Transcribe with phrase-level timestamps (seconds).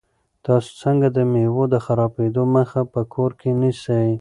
[0.45, 4.07] تاسو څنګه د مېوو د خرابېدو مخه په کور کې نیسئ؟